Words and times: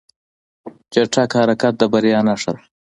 چټک 0.91 1.31
حرکت 1.39 1.73
د 1.77 1.81
بریا 1.93 2.19
نښه 2.27 2.51
ده. 2.55 2.63